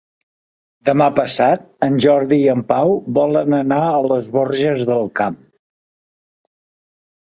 Demà 0.89 1.07
passat 1.17 1.65
en 1.87 1.99
Jordi 2.07 2.39
i 2.45 2.49
en 2.55 2.63
Pau 2.73 2.93
volen 3.19 3.57
anar 3.61 3.79
a 3.91 4.01
les 4.07 4.31
Borges 4.39 4.85
del 4.93 5.05
Camp. 5.21 5.39